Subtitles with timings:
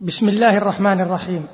[0.00, 1.46] بسم الله الرحمن الرحيم.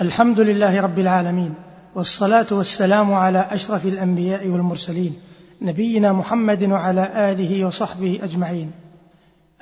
[0.00, 1.54] الحمد لله رب العالمين
[1.94, 5.14] والصلاة والسلام على أشرف الأنبياء والمرسلين
[5.62, 8.70] نبينا محمد وعلى آله وصحبه أجمعين.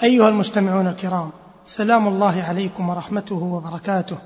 [0.02, 1.30] أيها المستمعون الكرام
[1.64, 4.18] سلام الله عليكم ورحمته وبركاته.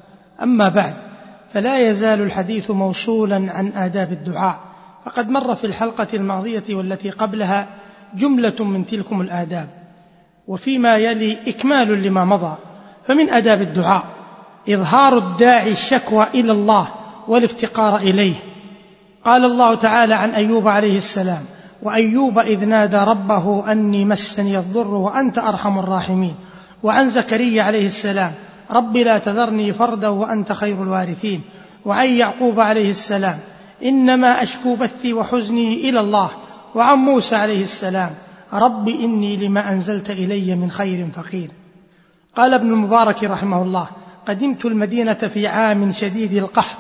[0.43, 0.95] أما بعد
[1.48, 4.61] فلا يزال الحديث موصولا عن آداب الدعاء
[5.05, 7.68] فقد مر في الحلقة الماضية والتي قبلها
[8.14, 9.68] جملة من تلكم الآداب.
[10.46, 12.57] وفيما يلي إكمال لما مضى
[13.07, 14.05] فمن آداب الدعاء
[14.68, 16.89] إظهار الداعي الشكوى إلى الله
[17.29, 18.35] والافتقار إليه.
[19.25, 21.43] قال الله تعالى عن أيوب عليه السلام
[21.82, 26.35] وأيوب إذ نادى ربه أني مسني الضر وأنت أرحم الراحمين.
[26.82, 28.32] وعن زكريا عليه السلام
[28.71, 31.41] رب لا تذرني فردا وأنت خير الوارثين.
[31.85, 33.39] وعن يعقوب عليه السلام
[33.84, 36.30] إنما أشكو بثي وحزني إلى الله.
[36.75, 38.11] وعن موسى عليه السلام
[38.52, 41.64] رب إني لما أنزلت إلي من خير فقير.
[42.36, 43.88] قال ابن المبارك رحمه الله
[44.27, 46.78] قدمت المدينة في عام شديد القحط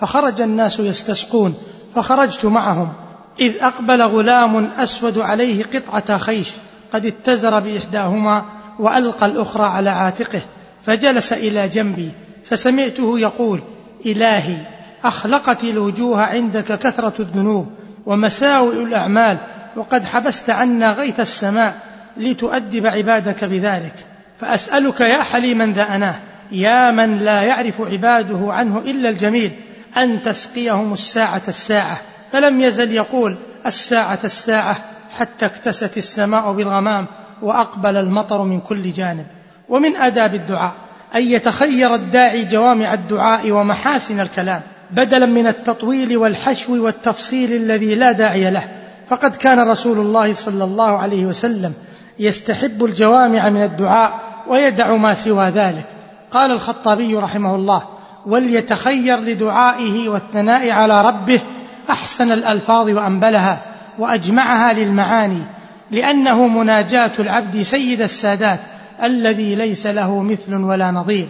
[0.00, 1.54] فخرج الناس يستسقون
[1.94, 2.92] فخرجت معهم
[3.40, 6.50] إذ أقبل غلام أسود عليه قطعة خيش
[6.92, 8.44] قد اتزر بإحداهما
[8.78, 10.40] وألقى الأخرى على عاتقه
[10.82, 12.10] فجلس إلى جنبي
[12.44, 13.62] فسمعته يقول
[14.06, 14.56] إلهي
[15.04, 17.72] أخلقت الوجوه عندك كثرة الذنوب
[18.06, 19.38] ومساوئ الأعمال
[19.76, 21.74] وقد حبست عنا غيث السماء
[22.16, 24.06] لتؤدب عبادك بذلك.
[24.38, 26.14] فأسألك يا حليما ذا أناه
[26.52, 29.56] يا من لا يعرف عباده عنه إلا الجميل
[29.96, 31.96] أن تسقيهم الساعة الساعة.
[32.32, 34.76] فلم يزل يقول الساعة الساعة
[35.16, 37.06] حتى اكتست السماء بالغمام
[37.42, 39.26] وأقبل المطر من كل جانب.
[39.68, 40.72] ومن آداب الدعاء
[41.14, 48.50] أن يتخير الداعي جوامع الدعاء ومحاسن الكلام بدلا من التطويل والحشو والتفصيل الذي لا داعي
[48.50, 48.64] له.
[49.06, 51.74] فقد كان رسول الله صلى الله عليه وسلم
[52.18, 55.86] يستحب الجوامع من الدعاء ويدع ما سوى ذلك.
[56.30, 57.82] قال الخطابي رحمه الله
[58.26, 61.42] وليتخير لدعائه والثناء على ربه
[61.90, 63.62] أحسن الألفاظ وأنبلها
[63.98, 65.42] وأجمعها للمعاني
[65.90, 68.60] لأنه مناجاة العبد سيد السادات
[69.02, 71.28] الذي ليس له مثل ولا نظير.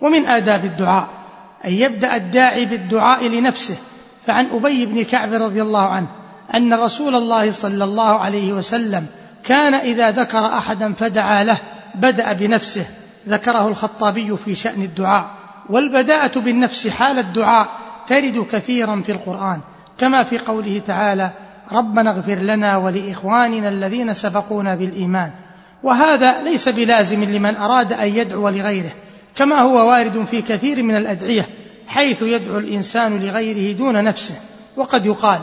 [0.00, 1.08] ومن آداب الدعاء
[1.64, 3.76] أن يبدأ الداعي بالدعاء لنفسه.
[4.26, 6.08] فعن أبي بن كعب رضي الله عنه
[6.54, 9.06] أن رسول الله صلى الله عليه وسلم
[9.44, 11.56] كان إذا ذكر أحدا فدعا له
[11.94, 12.86] بدأ بنفسه
[13.28, 15.42] ذكره الخطابي في شأن الدعاء.
[15.70, 17.68] والبداءة بالنفس حال الدعاء
[18.08, 19.60] ترد كثيرا في القرآن
[19.98, 21.30] كما في قوله تعالى
[21.72, 25.30] ربنا اغفر لنا ولإخواننا الذين سبقونا بالإيمان
[25.82, 28.92] وهذا ليس بلازم لمن أراد أن يدعو لغيره
[29.36, 31.46] كما هو وارد في كثير من الأدعية
[31.86, 34.34] حيث يدعو الإنسان لغيره دون نفسه.
[34.76, 35.40] وقد يقال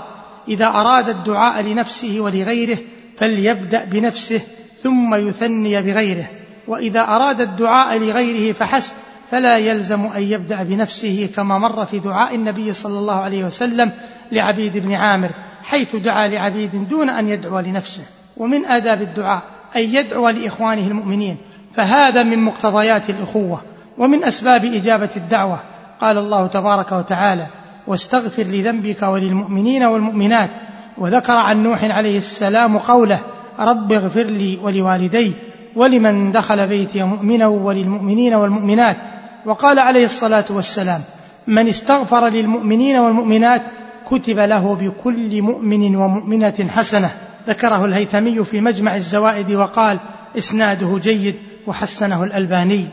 [0.47, 2.77] إذا أراد الدعاء لنفسه ولغيره
[3.17, 4.41] فليبدأ بنفسه
[4.83, 6.27] ثم يثني بغيره
[6.69, 8.93] وإذا أراد الدعاء لغيره فحسب
[9.31, 13.91] فلا يلزم أن يبدأ بنفسه كما مر في دعاء النبي صلى الله عليه وسلم
[14.31, 15.29] لعبيد بن عامر
[15.63, 18.03] حيث دعا لعبيد دون أن يدعو لنفسه.
[18.37, 19.43] ومن آداب الدعاء
[19.75, 21.37] أن يدعو لإخوانه المؤمنين
[21.75, 23.61] فهذا من مقتضيات الأخوة.
[23.97, 25.59] ومن أسباب إجابة الدعوة
[26.01, 27.47] قال الله تبارك وتعالى
[27.87, 30.49] واستغفر لذنبك وللمؤمنين والمؤمنات
[30.97, 33.19] وذكر عن نوح عليه السلام قوله
[33.59, 35.33] رب اغفر لي ولوالدي
[35.79, 38.97] ولمن دخل بيتي مؤمنا وللمؤمنين والمؤمنات.
[39.45, 41.01] وقال عليه الصلاة والسلام
[41.47, 43.61] من استغفر للمؤمنين والمؤمنات
[44.05, 47.09] كتب له بكل مؤمن ومؤمنة حسنة.
[47.47, 49.99] ذكره الهيثمي في مجمع الزوائد وقال
[50.37, 51.35] إسناده جيد
[51.67, 52.85] وحسنه الألباني.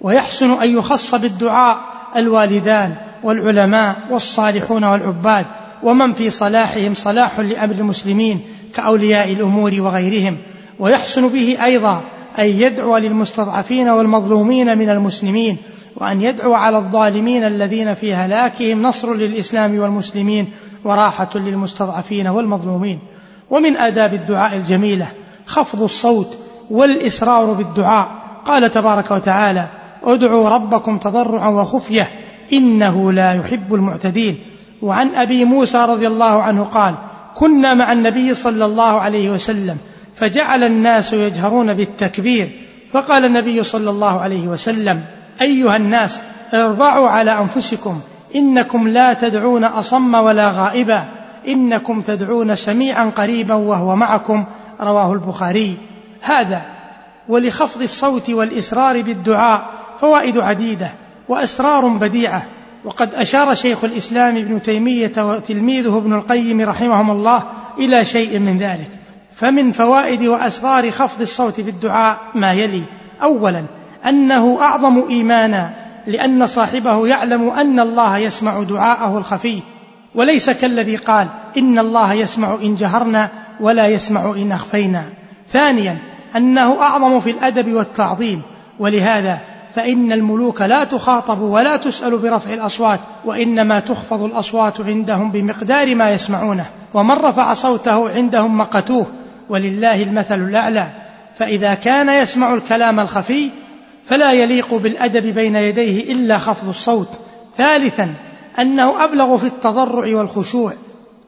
[0.00, 1.78] ويحسن أن يخص بالدعاء
[2.16, 5.46] الوالدان والعلماء والصالحون والعباد
[5.82, 8.40] ومن في صلاحهم صلاح لأمر المسلمين
[8.74, 10.36] كأولياء الأمور وغيرهم.
[10.78, 12.02] ويحسن به أيضا
[12.38, 15.56] أن يدعو للمستضعفين والمظلومين من المسلمين
[15.96, 20.52] وأن يدعو على الظالمين الذين في هلاكهم نصر للإسلام والمسلمين
[20.84, 22.98] وراحة للمستضعفين والمظلومين.
[23.50, 25.08] ومن آداب الدعاء الجميلة
[25.46, 26.38] خفض الصوت
[26.70, 28.08] والإسرار بالدعاء.
[28.46, 29.68] قال تبارك وتعالى
[30.04, 32.08] ادعوا ربكم تضرعا وخفية
[32.52, 34.38] إنه لا يحب المعتدين.
[34.82, 36.94] وعن أبي موسى رضي الله عنه قال
[37.34, 39.78] كنا مع النبي صلى الله عليه وسلم
[40.20, 42.50] فجعل الناس يجهرون بالتكبير
[42.92, 45.04] فقال النبي صلى الله عليه وسلم
[45.42, 46.22] أيها الناس
[46.54, 48.00] اربعوا على أنفسكم
[48.34, 51.04] إنكم لا تدعون أصم ولا غائبا
[51.48, 54.44] إنكم تدعون سميعا قريبا وهو معكم
[54.80, 55.76] رواه البخاري.
[56.22, 56.62] هذا
[57.28, 59.70] ولخفض الصوت والاصرار بالدعاء
[60.00, 60.90] فوائد عديدة
[61.28, 62.46] وأسرار بديعة.
[62.84, 67.42] وقد أشار شيخ الإسلام ابن تيمية وتلميذه ابن القيم رحمهم الله
[67.78, 68.97] إلى شيء من ذلك.
[69.38, 72.82] فمن فوائد وأسرار خفض الصوت بالدعاء ما يلي.
[73.22, 73.64] اولا
[74.06, 75.74] أنه أعظم ايمانا
[76.06, 79.62] لأن صاحبه يعلم أن الله يسمع دعاءه الخفي.
[80.14, 81.26] وليس كالذي قال
[81.58, 83.30] إن الله يسمع إن جهرنا
[83.60, 85.04] ولا يسمع إن أخفينا.
[85.48, 85.98] ثانيا
[86.36, 88.42] أنه أعظم في الأدب والتعظيم.
[88.78, 89.38] ولهذا
[89.74, 96.66] فإن الملوك لا تخاطب ولا تسأل برفع الأصوات وإنما تخفض الأصوات عندهم بمقدار ما يسمعونه.
[96.94, 99.06] ومن رفع صوته عندهم مقتوه.
[99.48, 100.86] ولله المثل الأعلى.
[101.34, 103.50] فإذا كان يسمع الكلام الخفي
[104.04, 107.08] فلا يليق بالأدب بين يديه إلا خفض الصوت.
[107.56, 108.14] ثالثا
[108.58, 110.72] أنه أبلغ في التضرع والخشوع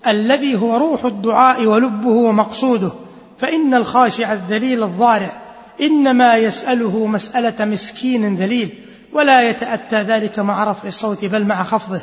[0.06, 2.90] الذي هو روح الدعاء ولبه ومقصوده.
[3.38, 5.42] فإن الخاشع الذليل الضارع
[5.80, 8.72] إنما يسأله مسألة مسكين ذليل
[9.12, 12.00] ولا يتأتى ذلك مع رفع الصوت بل مع خفضه.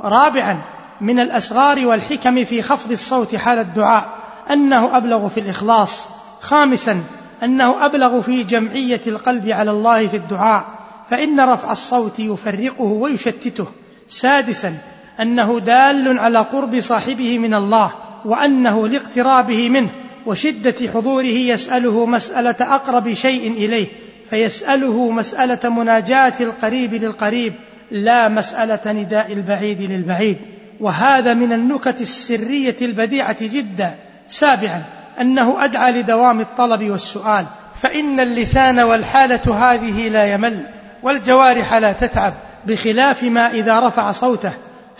[0.00, 0.62] رابعا
[1.00, 4.19] من الأسرار والحكم في خفض الصوت حال الدعاء.
[4.50, 6.08] أنه أبلغ في الإخلاص.
[6.40, 7.00] خامسا
[7.42, 10.64] أنه أبلغ في جمعية القلب على الله في الدعاء
[11.10, 13.66] فإن رفع الصوت يفرقه ويشتته.
[14.08, 14.74] سادسا
[15.20, 17.92] أنه دال على قرب صاحبه من الله
[18.24, 19.90] وأنه لاقترابه منه
[20.26, 23.86] وشدة حضوره يسأله مسألة أقرب شيء إليه
[24.30, 27.52] فيسأله مسألة مناجاة القريب للقريب
[27.90, 30.38] لا مسألة نداء البعيد للبعيد.
[30.80, 33.94] وهذا من النكت السرية البديعة جدا.
[34.30, 34.82] سابعا
[35.20, 40.66] أنه أدعى لدوام الطلب والسؤال فإن اللسان والحالة هذه لا يمل
[41.02, 42.34] والجوارح لا تتعب
[42.66, 44.52] بخلاف ما إذا رفع صوته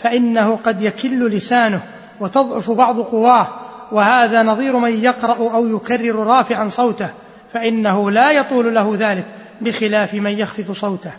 [0.03, 1.81] فإنه قد يكل لسانه
[2.19, 3.47] وتضعف بعض قواه
[3.91, 7.09] وهذا نظير من يقرأ أو يكرر رافعا صوته
[7.53, 9.25] فإنه لا يطول له ذلك
[9.61, 11.11] بخلاف من يخفض صوته.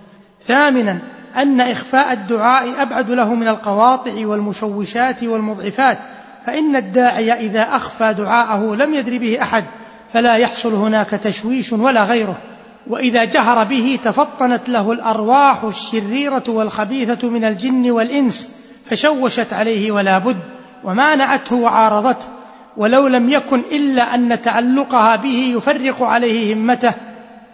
[0.42, 0.98] ثامنا
[1.36, 5.98] أن إخفاء الدعاء أبعد له من القواطع والمشوشات والمضعفات
[6.46, 9.64] فإن الداعي إذا أخفى دعاءه لم يدر به أحد
[10.12, 12.38] فلا يحصل هناك تشويش ولا غيره.
[12.86, 18.48] وإذا جهر به تفطنت له الأرواح الشريرة والخبيثة من الجن والإنس
[18.90, 20.38] فشوشت عليه ولا بد
[20.84, 22.26] ومانعته وعارضته.
[22.76, 26.94] ولو لم يكن إلا أن تعلقها به يفرق عليه همته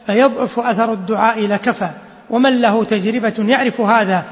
[0.06, 1.90] فيضعف أثر الدعاء لكفى.
[2.30, 4.24] ومن له تجربة يعرف هذا؟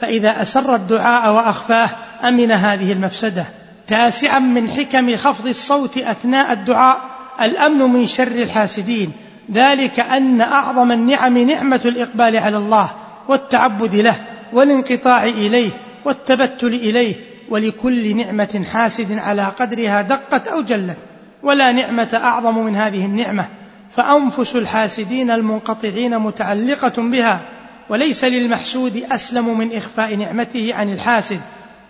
[0.00, 1.88] فإذا أسر الدعاء وأخفاه
[2.24, 3.46] أمن هذه المفسدة.
[3.88, 6.98] تاسعا من حكم خفض الصوت أثناء الدعاء
[7.40, 9.12] الأمن من شر الحاسدين.
[9.52, 12.90] ذلك أن أعظم النعم نعمة الإقبال على الله
[13.28, 14.16] والتعبد له
[14.52, 15.70] والانقطاع إليه
[16.04, 17.14] والتبتل إليه
[17.50, 20.96] ولكل نعمة حاسد على قدرها دقت أو جلت.
[21.42, 23.48] ولا نعمة أعظم من هذه النعمة.
[23.90, 27.40] فأنفس الحاسدين المنقطعين متعلقة بها
[27.90, 31.40] وليس للمحسود أسلم من إخفاء نعمته عن الحاسد.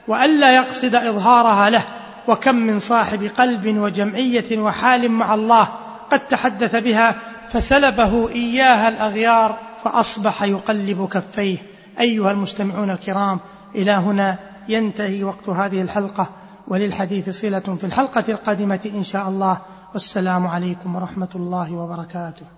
[0.09, 1.85] وألا يقصد إظهارها له
[2.29, 5.69] وكم من صاحب قلب وجمعية وحال مع الله
[6.11, 11.59] قد تحدث بها فسلبه إياها الأغيار فأصبح يقلب كفيه.
[12.01, 13.41] أيها المستمعون الكرام
[13.75, 14.39] إلى هنا
[14.69, 16.31] ينتهي وقت هذه الحلقة
[16.69, 19.59] وللحديث صلة في الحلقة القادمة إن شاء الله.
[19.93, 22.58] والسلام عليكم ورحمة الله وبركاته.